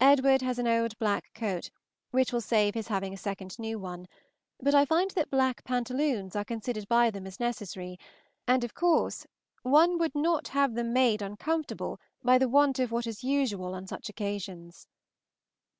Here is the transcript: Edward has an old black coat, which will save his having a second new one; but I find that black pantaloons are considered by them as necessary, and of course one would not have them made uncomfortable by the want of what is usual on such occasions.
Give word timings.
Edward 0.00 0.40
has 0.40 0.60
an 0.60 0.68
old 0.68 0.96
black 1.00 1.34
coat, 1.34 1.68
which 2.12 2.32
will 2.32 2.40
save 2.40 2.74
his 2.76 2.86
having 2.86 3.12
a 3.12 3.16
second 3.16 3.58
new 3.58 3.76
one; 3.76 4.06
but 4.60 4.72
I 4.72 4.84
find 4.84 5.10
that 5.16 5.32
black 5.32 5.64
pantaloons 5.64 6.36
are 6.36 6.44
considered 6.44 6.86
by 6.86 7.10
them 7.10 7.26
as 7.26 7.40
necessary, 7.40 7.98
and 8.46 8.62
of 8.62 8.72
course 8.74 9.26
one 9.64 9.98
would 9.98 10.14
not 10.14 10.46
have 10.54 10.74
them 10.76 10.92
made 10.92 11.22
uncomfortable 11.22 11.98
by 12.22 12.38
the 12.38 12.48
want 12.48 12.78
of 12.78 12.92
what 12.92 13.08
is 13.08 13.24
usual 13.24 13.74
on 13.74 13.88
such 13.88 14.08
occasions. 14.08 14.86